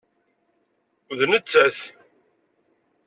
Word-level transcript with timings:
D 1.19 1.21
nettat. 1.31 1.77